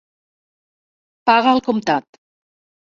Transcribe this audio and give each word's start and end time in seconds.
Paga 1.33 1.55
al 1.55 1.65
comptat. 1.71 2.23